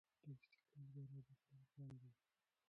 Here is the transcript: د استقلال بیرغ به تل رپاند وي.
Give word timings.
د 0.03 0.03
استقلال 0.03 0.87
بیرغ 0.93 1.11
به 1.27 1.33
تل 1.43 1.55
رپاند 1.61 1.93
وي. 2.01 2.11